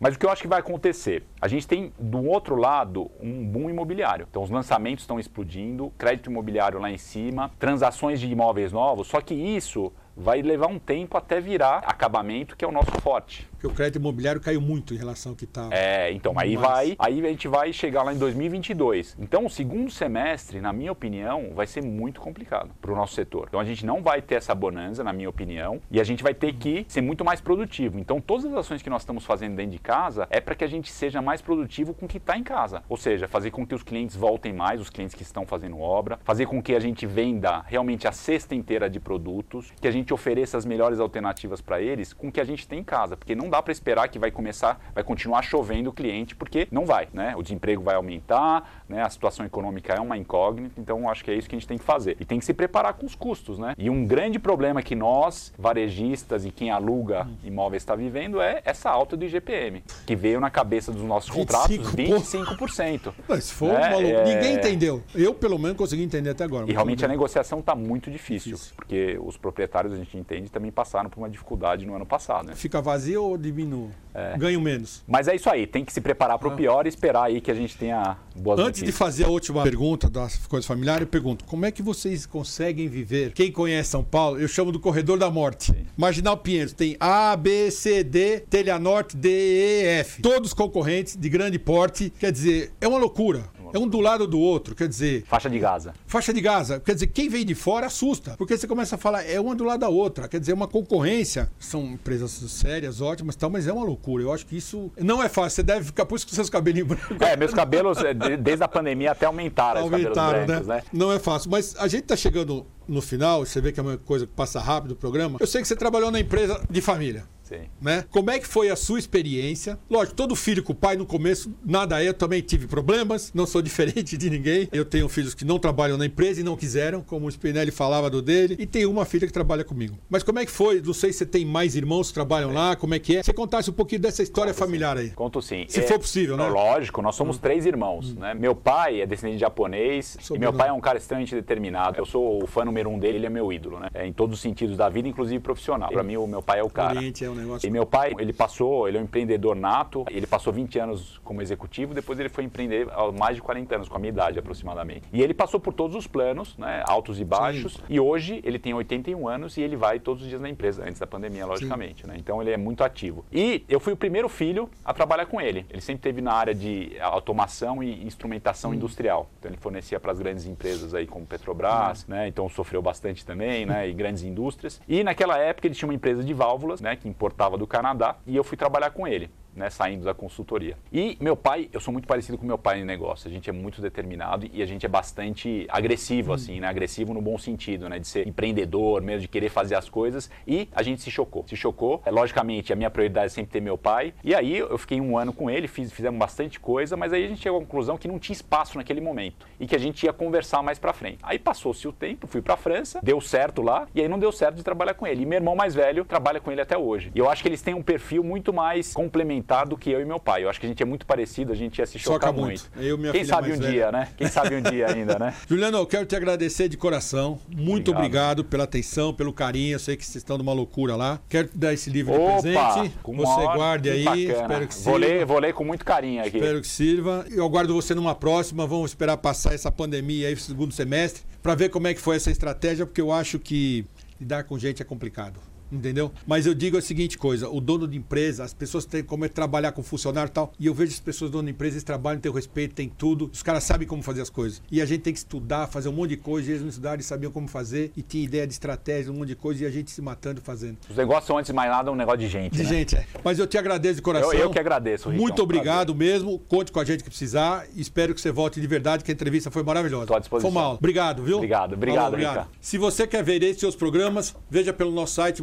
Mas 0.00 0.14
o 0.14 0.18
que 0.18 0.24
eu 0.24 0.30
acho 0.30 0.40
que 0.40 0.48
vai 0.48 0.60
acontecer? 0.60 1.24
A 1.42 1.46
gente 1.46 1.68
tem, 1.68 1.92
do 1.98 2.24
outro 2.24 2.56
lado, 2.56 3.10
um 3.20 3.44
boom 3.44 3.68
imobiliário. 3.68 4.26
Então, 4.30 4.42
os 4.42 4.48
lançamentos 4.48 5.02
estão 5.02 5.20
explodindo, 5.20 5.92
crédito 5.98 6.30
imobiliário 6.30 6.80
lá 6.80 6.90
em 6.90 6.96
cima, 6.96 7.50
transações 7.58 8.18
de 8.18 8.28
imóveis 8.28 8.72
novos, 8.72 9.08
só 9.08 9.20
que 9.20 9.34
isso 9.34 9.92
vai 10.16 10.40
levar 10.40 10.68
um 10.68 10.78
tempo 10.78 11.18
até 11.18 11.40
virar 11.40 11.78
acabamento, 11.78 12.56
que 12.56 12.64
é 12.64 12.68
o 12.68 12.72
nosso 12.72 12.92
forte. 13.02 13.46
Porque 13.58 13.66
o 13.66 13.70
crédito 13.70 13.96
imobiliário 13.96 14.40
caiu 14.40 14.60
muito 14.60 14.94
em 14.94 14.96
relação 14.96 15.32
ao 15.32 15.36
que 15.36 15.44
está. 15.44 15.68
É, 15.70 16.10
então 16.12 16.32
aí 16.36 16.56
vai, 16.56 16.96
aí 16.98 17.20
a 17.24 17.28
gente 17.28 17.46
vai 17.46 17.72
chegar 17.72 18.02
lá 18.02 18.12
em 18.12 18.18
2022. 18.18 19.16
Então 19.18 19.46
o 19.46 19.50
segundo 19.50 19.90
semestre, 19.90 20.60
na 20.60 20.72
minha 20.72 20.90
opinião, 20.90 21.50
vai 21.54 21.66
ser 21.66 21.82
muito 21.82 22.20
complicado 22.20 22.70
para 22.80 22.92
o 22.92 22.96
nosso 22.96 23.14
setor. 23.14 23.46
Então 23.48 23.60
a 23.60 23.64
gente 23.64 23.84
não 23.84 24.02
vai 24.02 24.22
ter 24.22 24.36
essa 24.36 24.54
bonança, 24.54 25.04
na 25.04 25.12
minha 25.12 25.28
opinião, 25.28 25.80
e 25.90 26.00
a 26.00 26.04
gente 26.04 26.22
vai 26.22 26.34
ter 26.34 26.54
que 26.54 26.86
ser 26.88 27.00
muito 27.00 27.24
mais 27.24 27.40
produtivo. 27.40 27.98
Então 27.98 28.20
todas 28.20 28.46
as 28.46 28.54
ações 28.54 28.82
que 28.82 28.90
nós 28.90 29.02
estamos 29.02 29.24
fazendo 29.24 29.56
dentro 29.56 29.72
de 29.72 29.78
casa 29.78 30.26
é 30.30 30.40
para 30.40 30.54
que 30.54 30.64
a 30.64 30.68
gente 30.68 30.90
seja 30.90 31.20
mais 31.20 31.42
produtivo 31.42 31.92
com 31.92 32.06
o 32.06 32.08
que 32.08 32.18
está 32.18 32.36
em 32.36 32.42
casa. 32.42 32.82
Ou 32.88 32.96
seja, 32.96 33.28
fazer 33.28 33.50
com 33.50 33.66
que 33.66 33.74
os 33.74 33.82
clientes 33.82 34.16
voltem 34.16 34.52
mais, 34.52 34.80
os 34.80 34.90
clientes 34.90 35.14
que 35.14 35.22
estão 35.22 35.46
fazendo 35.46 35.78
obra, 35.78 36.18
fazer 36.24 36.46
com 36.46 36.62
que 36.62 36.74
a 36.74 36.80
gente 36.80 37.06
venda 37.06 37.62
realmente 37.66 38.08
a 38.08 38.12
cesta 38.12 38.54
inteira 38.54 38.88
de 38.88 38.98
produtos, 38.98 39.72
que 39.80 39.86
a 39.86 39.90
gente 39.90 40.08
gente 40.08 40.14
ofereça 40.14 40.56
as 40.56 40.64
melhores 40.64 40.98
alternativas 40.98 41.60
para 41.60 41.80
eles 41.80 42.12
com 42.12 42.28
o 42.28 42.32
que 42.32 42.40
a 42.40 42.44
gente 42.44 42.66
tem 42.66 42.80
em 42.80 42.84
casa, 42.84 43.16
porque 43.16 43.34
não 43.34 43.47
dá 43.48 43.62
para 43.62 43.72
esperar 43.72 44.08
que 44.08 44.18
vai 44.18 44.30
começar, 44.30 44.80
vai 44.94 45.02
continuar 45.02 45.42
chovendo 45.42 45.90
o 45.90 45.92
cliente, 45.92 46.34
porque 46.34 46.68
não 46.70 46.84
vai, 46.84 47.08
né? 47.12 47.34
O 47.36 47.42
desemprego 47.42 47.82
vai 47.82 47.94
aumentar, 47.94 48.84
né? 48.88 49.02
A 49.02 49.10
situação 49.10 49.44
econômica 49.44 49.94
é 49.94 50.00
uma 50.00 50.16
incógnita, 50.16 50.80
então 50.80 51.08
acho 51.08 51.24
que 51.24 51.30
é 51.30 51.34
isso 51.34 51.48
que 51.48 51.54
a 51.54 51.58
gente 51.58 51.68
tem 51.68 51.78
que 51.78 51.84
fazer. 51.84 52.16
E 52.20 52.24
tem 52.24 52.38
que 52.38 52.44
se 52.44 52.54
preparar 52.54 52.94
com 52.94 53.06
os 53.06 53.14
custos, 53.14 53.58
né? 53.58 53.74
E 53.78 53.90
um 53.90 54.06
grande 54.06 54.38
problema 54.38 54.82
que 54.82 54.94
nós, 54.94 55.52
varejistas 55.58 56.44
e 56.44 56.50
quem 56.50 56.70
aluga 56.70 57.26
imóveis 57.42 57.82
está 57.82 57.94
vivendo 57.94 58.40
é 58.40 58.62
essa 58.64 58.90
alta 58.90 59.16
do 59.16 59.24
IGPM, 59.24 59.82
que 60.06 60.14
veio 60.14 60.40
na 60.40 60.50
cabeça 60.50 60.92
dos 60.92 61.02
nossos 61.02 61.30
contratos 61.30 61.76
25%. 61.94 63.12
Mas 63.28 63.50
foi 63.50 63.68
né? 63.68 63.90
maluco. 63.90 64.08
É... 64.08 64.34
Ninguém 64.34 64.54
entendeu. 64.54 65.02
Eu, 65.14 65.34
pelo 65.34 65.58
menos, 65.58 65.76
consegui 65.76 66.02
entender 66.02 66.30
até 66.30 66.44
agora. 66.44 66.68
E 66.68 66.72
realmente 66.72 67.04
a 67.04 67.08
negociação 67.08 67.60
está 67.60 67.74
muito 67.74 68.10
difícil, 68.10 68.28
difícil, 68.52 68.74
porque 68.76 69.18
os 69.22 69.36
proprietários, 69.36 69.92
a 69.92 69.96
gente 69.96 70.16
entende, 70.16 70.50
também 70.50 70.70
passaram 70.70 71.08
por 71.08 71.18
uma 71.18 71.30
dificuldade 71.30 71.86
no 71.86 71.94
ano 71.94 72.06
passado. 72.06 72.48
Né? 72.48 72.54
Fica 72.54 72.80
vazio 72.80 73.24
ou 73.24 73.37
diminui? 73.38 73.90
É. 74.14 74.36
Ganho 74.36 74.60
menos. 74.60 75.02
Mas 75.06 75.28
é 75.28 75.36
isso 75.36 75.48
aí, 75.48 75.66
tem 75.66 75.84
que 75.84 75.92
se 75.92 76.00
preparar 76.00 76.38
para 76.38 76.48
o 76.48 76.52
ah. 76.52 76.56
pior 76.56 76.86
e 76.86 76.88
esperar 76.88 77.24
aí 77.24 77.40
que 77.40 77.50
a 77.50 77.54
gente 77.54 77.76
tenha 77.76 78.16
boas 78.34 78.58
Antes 78.58 78.80
notícias. 78.80 78.90
de 78.90 78.92
fazer 78.92 79.24
a 79.24 79.28
última 79.28 79.62
pergunta 79.62 80.10
das 80.10 80.46
coisas 80.46 80.66
familiares, 80.66 81.02
eu 81.02 81.06
pergunto, 81.06 81.44
como 81.44 81.64
é 81.64 81.70
que 81.70 81.82
vocês 81.82 82.26
conseguem 82.26 82.88
viver? 82.88 83.32
Quem 83.32 83.52
conhece 83.52 83.90
São 83.90 84.02
Paulo, 84.02 84.40
eu 84.40 84.48
chamo 84.48 84.72
do 84.72 84.80
corredor 84.80 85.18
da 85.18 85.30
morte. 85.30 85.72
Sim. 85.72 85.86
Marginal 85.96 86.36
Pinheiros 86.36 86.72
tem 86.72 86.96
A, 86.98 87.36
B, 87.36 87.70
C, 87.70 88.02
D, 88.02 88.40
Telha 88.40 88.78
Norte, 88.78 89.16
D, 89.16 89.28
E, 89.28 89.84
F. 90.00 90.20
Todos 90.20 90.52
concorrentes 90.52 91.16
de 91.16 91.28
grande 91.28 91.58
porte. 91.58 92.12
Quer 92.18 92.32
dizer, 92.32 92.72
é 92.80 92.88
uma 92.88 92.98
loucura. 92.98 93.44
É 93.74 93.78
um 93.78 93.88
do 93.88 94.00
lado 94.00 94.26
do 94.26 94.38
outro, 94.38 94.74
quer 94.74 94.88
dizer. 94.88 95.24
Faixa 95.26 95.48
de 95.48 95.58
Gaza. 95.58 95.94
Faixa 96.06 96.32
de 96.32 96.40
Gaza. 96.40 96.80
Quer 96.80 96.94
dizer, 96.94 97.06
quem 97.08 97.28
vem 97.28 97.44
de 97.44 97.54
fora 97.54 97.86
assusta. 97.86 98.34
Porque 98.36 98.56
você 98.56 98.66
começa 98.66 98.94
a 98.94 98.98
falar, 98.98 99.22
é 99.22 99.40
uma 99.40 99.54
do 99.54 99.64
lado 99.64 99.80
da 99.80 99.88
outra. 99.88 100.28
Quer 100.28 100.40
dizer, 100.40 100.52
é 100.52 100.54
uma 100.54 100.68
concorrência. 100.68 101.50
São 101.58 101.84
empresas 101.84 102.30
sérias, 102.30 103.00
ótimas 103.00 103.36
tal, 103.36 103.50
mas 103.50 103.66
é 103.66 103.72
uma 103.72 103.84
loucura. 103.84 104.22
Eu 104.22 104.32
acho 104.32 104.46
que 104.46 104.56
isso 104.56 104.90
não 104.98 105.22
é 105.22 105.28
fácil. 105.28 105.56
Você 105.56 105.62
deve 105.62 105.84
ficar, 105.86 106.06
por 106.06 106.16
isso 106.16 106.26
que 106.26 106.34
seus 106.34 106.50
cabelinhos 106.50 106.88
brancos. 106.88 107.20
É, 107.20 107.36
meus 107.36 107.54
cabelos, 107.54 107.98
é, 107.98 108.14
desde 108.14 108.62
a 108.62 108.68
pandemia 108.68 109.12
até 109.12 109.26
aumentaram. 109.26 109.82
Aumentaram, 109.82 110.46
brancos, 110.46 110.66
né? 110.66 110.76
né? 110.76 110.82
Não 110.92 111.12
é 111.12 111.18
fácil. 111.18 111.50
Mas 111.50 111.74
a 111.78 111.88
gente 111.88 112.04
tá 112.04 112.16
chegando 112.16 112.66
no 112.86 113.02
final, 113.02 113.44
você 113.44 113.60
vê 113.60 113.70
que 113.70 113.78
é 113.78 113.82
uma 113.82 113.98
coisa 113.98 114.26
que 114.26 114.32
passa 114.32 114.58
rápido 114.58 114.92
o 114.92 114.96
programa. 114.96 115.38
Eu 115.40 115.46
sei 115.46 115.60
que 115.60 115.68
você 115.68 115.76
trabalhou 115.76 116.10
na 116.10 116.18
empresa 116.18 116.60
de 116.70 116.80
família. 116.80 117.24
Sim. 117.48 117.62
Né? 117.80 118.04
Como 118.10 118.30
é 118.30 118.38
que 118.38 118.46
foi 118.46 118.68
a 118.68 118.76
sua 118.76 118.98
experiência? 118.98 119.78
Lógico, 119.88 120.14
todo 120.14 120.36
filho 120.36 120.62
com 120.62 120.72
o 120.72 120.76
pai 120.76 120.96
no 120.96 121.06
começo, 121.06 121.50
nada 121.64 122.02
é. 122.02 122.08
Eu 122.08 122.14
também 122.14 122.42
tive 122.42 122.66
problemas, 122.66 123.32
não 123.34 123.46
sou 123.46 123.62
diferente 123.62 124.18
de 124.18 124.28
ninguém. 124.28 124.68
Eu 124.70 124.84
tenho 124.84 125.08
filhos 125.08 125.32
que 125.32 125.46
não 125.46 125.58
trabalham 125.58 125.96
na 125.96 126.04
empresa 126.04 126.42
e 126.42 126.44
não 126.44 126.56
quiseram, 126.56 127.00
como 127.00 127.26
o 127.26 127.30
Spinelli 127.30 127.70
falava 127.70 128.10
do 128.10 128.20
dele. 128.20 128.56
E 128.58 128.66
tenho 128.66 128.90
uma 128.90 129.06
filha 129.06 129.26
que 129.26 129.32
trabalha 129.32 129.64
comigo. 129.64 129.96
Mas 130.10 130.22
como 130.22 130.38
é 130.38 130.44
que 130.44 130.52
foi? 130.52 130.82
Não 130.82 130.92
sei 130.92 131.10
se 131.10 131.18
você 131.18 131.26
tem 131.26 131.44
mais 131.46 131.74
irmãos 131.74 132.08
que 132.08 132.14
trabalham 132.14 132.50
é. 132.50 132.54
lá, 132.54 132.76
como 132.76 132.94
é 132.94 132.98
que 132.98 133.16
é? 133.16 133.22
Você 133.22 133.32
contasse 133.32 133.70
um 133.70 133.72
pouquinho 133.72 134.02
dessa 134.02 134.22
história 134.22 134.52
Conto 134.52 134.64
familiar 134.64 134.98
sim. 134.98 135.04
aí. 135.04 135.10
Conto 135.10 135.40
sim. 135.40 135.64
Se 135.68 135.80
é, 135.80 135.82
for 135.84 135.98
possível, 135.98 136.36
né? 136.36 136.46
Lógico, 136.48 137.00
nós 137.00 137.14
somos 137.14 137.36
hum. 137.36 137.40
três 137.40 137.64
irmãos. 137.64 138.12
Hum. 138.12 138.20
Né? 138.20 138.34
Meu 138.34 138.54
pai 138.54 139.00
é 139.00 139.06
descendente 139.06 139.36
de 139.36 139.40
japonês 139.40 140.18
sou 140.20 140.36
e 140.36 140.40
meu 140.40 140.52
pai 140.52 140.68
é 140.68 140.72
um 140.72 140.80
cara 140.80 140.98
extremamente 140.98 141.34
determinado. 141.34 141.96
Eu 141.96 142.04
sou 142.04 142.42
o 142.42 142.46
fã 142.46 142.64
número 142.64 142.90
um 142.90 142.98
dele, 142.98 143.18
ele 143.18 143.26
é 143.26 143.30
meu 143.30 143.50
ídolo, 143.52 143.78
né? 143.80 143.88
É, 143.94 144.06
em 144.06 144.12
todos 144.12 144.36
os 144.36 144.42
sentidos 144.42 144.76
da 144.76 144.88
vida, 144.88 145.08
inclusive 145.08 145.40
profissional. 145.40 145.88
Para 145.90 146.02
mim, 146.02 146.16
o 146.16 146.26
meu 146.26 146.42
pai 146.42 146.60
é 146.60 146.62
o 146.62 146.70
cara. 146.70 146.98
Oriente 146.98 147.24
é 147.24 147.30
um 147.30 147.37
negócio. 147.38 147.66
E 147.66 147.70
meu 147.70 147.86
pai 147.86 148.14
ele 148.18 148.32
passou, 148.32 148.88
ele 148.88 148.98
é 148.98 149.00
um 149.00 149.04
empreendedor 149.04 149.56
nato, 149.56 150.04
ele 150.10 150.26
passou 150.26 150.52
20 150.52 150.78
anos 150.78 151.20
como 151.24 151.42
executivo, 151.42 151.94
depois 151.94 152.18
ele 152.18 152.28
foi 152.28 152.44
empreender 152.44 152.88
há 152.90 153.10
mais 153.12 153.36
de 153.36 153.42
40 153.42 153.74
anos, 153.74 153.88
com 153.88 153.96
a 153.96 153.98
minha 153.98 154.10
idade 154.10 154.38
aproximadamente. 154.38 155.02
E 155.12 155.22
ele 155.22 155.34
passou 155.34 155.60
por 155.60 155.72
todos 155.72 155.96
os 155.96 156.06
planos, 156.06 156.56
né, 156.56 156.82
altos 156.86 157.20
e 157.20 157.24
baixos, 157.24 157.74
Sim. 157.74 157.82
e 157.88 158.00
hoje 158.00 158.40
ele 158.44 158.58
tem 158.58 158.74
81 158.74 159.28
anos 159.28 159.56
e 159.56 159.62
ele 159.62 159.76
vai 159.76 159.98
todos 159.98 160.22
os 160.22 160.28
dias 160.28 160.40
na 160.40 160.48
empresa, 160.48 160.84
antes 160.84 160.98
da 160.98 161.06
pandemia, 161.06 161.46
logicamente. 161.46 162.06
Né? 162.06 162.16
Então 162.18 162.40
ele 162.40 162.50
é 162.50 162.56
muito 162.56 162.82
ativo. 162.82 163.24
E 163.32 163.64
eu 163.68 163.80
fui 163.80 163.92
o 163.92 163.96
primeiro 163.96 164.28
filho 164.28 164.68
a 164.84 164.92
trabalhar 164.92 165.26
com 165.26 165.40
ele. 165.40 165.66
Ele 165.70 165.80
sempre 165.80 166.02
teve 166.02 166.20
na 166.20 166.32
área 166.32 166.54
de 166.54 166.92
automação 167.00 167.82
e 167.82 168.04
instrumentação 168.04 168.70
hum. 168.70 168.74
industrial. 168.74 169.28
Então 169.38 169.50
ele 169.50 169.58
fornecia 169.58 170.00
para 170.00 170.12
as 170.12 170.18
grandes 170.18 170.46
empresas 170.46 170.94
aí 170.94 171.06
como 171.06 171.26
Petrobras, 171.26 172.02
hum. 172.02 172.06
né? 172.08 172.28
Então 172.28 172.48
sofreu 172.48 172.82
bastante 172.82 173.24
também, 173.24 173.66
né? 173.66 173.88
E 173.88 173.92
grandes 173.92 174.22
indústrias. 174.22 174.80
E 174.88 175.04
naquela 175.04 175.38
época 175.38 175.66
ele 175.66 175.74
tinha 175.74 175.88
uma 175.88 175.94
empresa 175.94 176.22
de 176.24 176.34
válvulas, 176.34 176.80
né? 176.80 176.96
Que 176.96 177.08
importava 177.08 177.27
do 177.56 177.66
Canadá 177.66 178.16
e 178.26 178.36
eu 178.36 178.44
fui 178.44 178.56
trabalhar 178.56 178.90
com 178.90 179.06
ele 179.06 179.30
né, 179.58 179.68
saindo 179.70 180.04
da 180.04 180.14
consultoria. 180.14 180.76
E 180.92 181.16
meu 181.20 181.36
pai, 181.36 181.68
eu 181.72 181.80
sou 181.80 181.92
muito 181.92 182.06
parecido 182.06 182.38
com 182.38 182.46
meu 182.46 182.56
pai 182.58 182.80
em 182.80 182.84
negócio. 182.84 183.28
A 183.28 183.30
gente 183.30 183.50
é 183.50 183.52
muito 183.52 183.82
determinado 183.82 184.48
e 184.52 184.62
a 184.62 184.66
gente 184.66 184.86
é 184.86 184.88
bastante 184.88 185.66
agressivo, 185.68 186.30
hum. 186.30 186.34
assim, 186.34 186.60
né? 186.60 186.68
Agressivo 186.68 187.12
no 187.12 187.20
bom 187.20 187.36
sentido, 187.36 187.88
né? 187.88 187.98
De 187.98 188.06
ser 188.06 188.26
empreendedor, 188.26 189.02
mesmo 189.02 189.22
de 189.22 189.28
querer 189.28 189.50
fazer 189.50 189.74
as 189.74 189.88
coisas. 189.88 190.30
E 190.46 190.68
a 190.74 190.82
gente 190.82 191.02
se 191.02 191.10
chocou. 191.10 191.44
Se 191.46 191.56
chocou. 191.56 192.02
É, 192.06 192.10
logicamente, 192.10 192.72
a 192.72 192.76
minha 192.76 192.90
prioridade 192.90 193.26
é 193.26 193.28
sempre 193.28 193.52
ter 193.52 193.60
meu 193.60 193.76
pai. 193.76 194.14
E 194.22 194.34
aí 194.34 194.58
eu 194.58 194.78
fiquei 194.78 195.00
um 195.00 195.18
ano 195.18 195.32
com 195.32 195.50
ele, 195.50 195.66
fiz, 195.66 195.92
fizemos 195.92 196.18
bastante 196.18 196.60
coisa, 196.60 196.96
mas 196.96 197.12
aí 197.12 197.24
a 197.24 197.28
gente 197.28 197.40
chegou 197.40 197.58
à 197.58 197.60
conclusão 197.60 197.96
que 197.96 198.08
não 198.08 198.18
tinha 198.18 198.34
espaço 198.34 198.78
naquele 198.78 199.00
momento 199.00 199.46
e 199.58 199.66
que 199.66 199.74
a 199.74 199.78
gente 199.78 200.04
ia 200.04 200.12
conversar 200.12 200.62
mais 200.62 200.78
para 200.78 200.92
frente. 200.92 201.18
Aí 201.22 201.38
passou-se 201.38 201.86
o 201.86 201.92
tempo, 201.92 202.26
fui 202.26 202.40
para 202.40 202.56
França, 202.56 203.00
deu 203.02 203.20
certo 203.20 203.62
lá 203.62 203.88
e 203.94 204.00
aí 204.00 204.08
não 204.08 204.18
deu 204.18 204.30
certo 204.30 204.56
de 204.56 204.62
trabalhar 204.62 204.94
com 204.94 205.06
ele. 205.06 205.22
E 205.22 205.26
meu 205.26 205.36
irmão 205.36 205.56
mais 205.56 205.74
velho 205.74 206.04
trabalha 206.04 206.40
com 206.40 206.50
ele 206.50 206.60
até 206.60 206.76
hoje. 206.76 207.10
E 207.14 207.18
eu 207.18 207.28
acho 207.28 207.42
que 207.42 207.48
eles 207.48 207.62
têm 207.62 207.74
um 207.74 207.82
perfil 207.82 208.22
muito 208.22 208.52
mais 208.52 208.92
complementar 208.92 209.47
do 209.66 209.76
que 209.76 209.90
eu 209.90 210.00
e 210.00 210.04
meu 210.04 210.20
pai. 210.20 210.44
Eu 210.44 210.50
acho 210.50 210.60
que 210.60 210.66
a 210.66 210.68
gente 210.68 210.82
é 210.82 210.86
muito 210.86 211.06
parecido, 211.06 211.52
a 211.52 211.56
gente 211.56 211.78
ia 211.78 211.86
se 211.86 211.98
chocar 211.98 212.28
Choca 212.28 212.32
muito. 212.32 212.70
muito. 212.74 213.06
Eu, 213.06 213.12
Quem 213.12 213.24
sabe 213.24 213.52
um 213.52 213.58
velha. 213.58 213.70
dia, 213.70 213.92
né? 213.92 214.08
Quem 214.16 214.28
sabe 214.28 214.56
um 214.56 214.62
dia 214.62 214.88
ainda, 214.88 215.18
né? 215.18 215.34
Juliano, 215.48 215.78
eu 215.78 215.86
quero 215.86 216.04
te 216.06 216.14
agradecer 216.14 216.68
de 216.68 216.76
coração. 216.76 217.38
Muito 217.48 217.90
obrigado. 217.90 218.40
obrigado, 218.40 218.44
pela 218.44 218.64
atenção, 218.64 219.14
pelo 219.14 219.32
carinho. 219.32 219.74
Eu 219.74 219.78
sei 219.78 219.96
que 219.96 220.04
vocês 220.04 220.16
estão 220.16 220.36
numa 220.36 220.52
loucura 220.52 220.96
lá. 220.96 221.20
Quero 221.28 221.48
te 221.48 221.56
dar 221.56 221.72
esse 221.72 221.88
livro 221.90 222.14
Opa, 222.14 222.36
de 222.36 222.52
presente. 222.52 222.94
Você 223.02 223.42
guarde 223.56 223.90
aí. 223.90 224.04
Bacana. 224.04 224.32
Espero 224.32 224.68
que 224.68 224.74
sirva. 224.74 224.90
Vou 224.90 224.98
ler, 224.98 225.24
vou 225.26 225.38
ler 225.38 225.54
com 225.54 225.64
muito 225.64 225.84
carinho 225.84 226.20
aqui. 226.20 226.36
Espero 226.36 226.60
que 226.60 226.68
sirva. 226.68 227.26
Eu 227.30 227.44
aguardo 227.44 227.74
você 227.74 227.94
numa 227.94 228.14
próxima. 228.14 228.66
Vamos 228.66 228.90
esperar 228.90 229.16
passar 229.16 229.54
essa 229.54 229.72
pandemia 229.72 230.28
aí, 230.28 230.36
segundo 230.36 230.72
semestre, 230.72 231.22
para 231.42 231.54
ver 231.54 231.70
como 231.70 231.86
é 231.86 231.94
que 231.94 232.00
foi 232.00 232.16
essa 232.16 232.30
estratégia, 232.30 232.84
porque 232.84 233.00
eu 233.00 233.12
acho 233.12 233.38
que 233.38 233.86
lidar 234.20 234.44
com 234.44 234.58
gente 234.58 234.82
é 234.82 234.84
complicado 234.84 235.40
entendeu? 235.70 236.12
Mas 236.26 236.46
eu 236.46 236.54
digo 236.54 236.76
a 236.76 236.82
seguinte 236.82 237.16
coisa: 237.16 237.48
o 237.48 237.60
dono 237.60 237.86
de 237.86 237.96
empresa, 237.96 238.44
as 238.44 238.54
pessoas 238.54 238.84
têm 238.84 239.02
como 239.02 239.24
é 239.24 239.28
trabalhar 239.28 239.72
com 239.72 239.82
funcionário 239.82 240.30
e 240.30 240.32
tal, 240.32 240.52
e 240.58 240.66
eu 240.66 240.74
vejo 240.74 240.92
as 240.92 241.00
pessoas 241.00 241.30
dono 241.30 241.44
de 241.44 241.52
empresa, 241.52 241.74
eles 241.74 241.84
trabalham, 241.84 242.20
têm 242.20 242.30
o 242.30 242.34
respeito, 242.34 242.74
têm 242.74 242.88
tudo, 242.88 243.30
os 243.32 243.42
caras 243.42 243.64
sabem 243.64 243.86
como 243.86 244.02
fazer 244.02 244.22
as 244.22 244.30
coisas. 244.30 244.62
E 244.70 244.80
a 244.80 244.86
gente 244.86 245.02
tem 245.02 245.12
que 245.12 245.18
estudar, 245.18 245.66
fazer 245.66 245.88
um 245.88 245.92
monte 245.92 246.10
de 246.10 246.16
coisa, 246.16 246.48
e 246.48 246.52
eles 246.52 246.62
não 246.62 246.68
estudaram 246.68 247.00
e 247.00 247.02
sabiam 247.02 247.30
como 247.30 247.48
fazer, 247.48 247.92
e 247.96 248.02
tinha 248.02 248.24
ideia 248.24 248.46
de 248.46 248.52
estratégia, 248.52 249.12
um 249.12 249.16
monte 249.16 249.28
de 249.28 249.36
coisa, 249.36 249.64
e 249.64 249.66
a 249.66 249.70
gente 249.70 249.90
se 249.90 250.00
matando 250.02 250.40
fazendo. 250.40 250.78
Os 250.88 250.96
negócios 250.96 251.26
são, 251.26 251.38
antes 251.38 251.48
de 251.48 251.54
mais 251.54 251.70
nada, 251.70 251.90
um 251.90 251.94
negócio 251.94 252.20
de 252.20 252.28
gente. 252.28 252.52
De 252.52 252.62
né? 252.62 252.68
gente, 252.68 252.96
é. 252.96 253.06
Mas 253.22 253.38
eu 253.38 253.46
te 253.46 253.58
agradeço 253.58 253.96
de 253.96 254.02
coração. 254.02 254.32
Eu, 254.32 254.40
eu 254.40 254.50
que 254.50 254.58
agradeço, 254.58 255.08
Ricão, 255.08 255.20
Muito 255.20 255.42
obrigado 255.42 255.94
prazer. 255.94 256.12
mesmo. 256.12 256.38
Conte 256.40 256.72
com 256.72 256.80
a 256.80 256.84
gente 256.84 257.02
que 257.02 257.10
precisar. 257.10 257.66
Espero 257.76 258.14
que 258.14 258.20
você 258.20 258.30
volte 258.30 258.60
de 258.60 258.66
verdade, 258.66 259.04
que 259.04 259.10
a 259.10 259.14
entrevista 259.14 259.50
foi 259.50 259.62
maravilhosa. 259.62 260.04
Estou 260.04 260.16
à 260.16 260.20
disposição. 260.20 260.50
Foi 260.50 260.60
mal. 260.60 260.74
Obrigado, 260.74 261.22
viu? 261.22 261.36
Obrigado, 261.36 261.74
obrigado, 261.74 261.96
Falou, 261.96 262.12
obrigado. 262.12 262.48
Se 262.60 262.78
você 262.78 263.06
quer 263.06 263.22
ver 263.22 263.42
esses 263.42 263.60
seus 263.60 263.76
programas, 263.76 264.34
veja 264.50 264.72
pelo 264.72 264.90
nosso 264.90 265.14
site. 265.14 265.42